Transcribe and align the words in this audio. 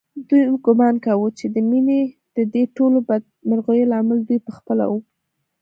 دوی 0.27 0.43
ګومان 0.65 0.95
کاوه 1.05 1.27
چې 1.39 1.45
د 1.55 1.57
مينې 1.69 1.99
ددې 2.35 2.63
ټولو 2.75 2.97
بدمرغیو 3.07 3.89
لامل 3.91 4.19
دوی 4.27 4.39
په 4.45 4.51
خپله 4.57 4.85
و 4.89 4.93